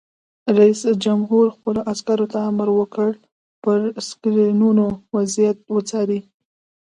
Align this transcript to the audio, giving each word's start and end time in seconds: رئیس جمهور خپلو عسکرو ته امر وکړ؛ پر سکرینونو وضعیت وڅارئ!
رئیس 0.57 0.81
جمهور 1.03 1.45
خپلو 1.55 1.79
عسکرو 1.91 2.25
ته 2.33 2.39
امر 2.49 2.67
وکړ؛ 2.73 3.09
پر 3.63 3.79
سکرینونو 4.07 4.87
وضعیت 5.15 5.57
وڅارئ! 5.75 6.19